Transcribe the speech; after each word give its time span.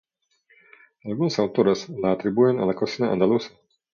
Algunos 1.05 1.37
autores 1.37 1.87
la 1.89 2.13
atribuyen 2.13 2.59
a 2.59 2.65
la 2.65 2.73
cocina 2.73 3.11
andaluza. 3.11 3.51